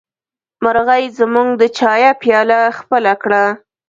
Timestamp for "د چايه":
1.61-2.11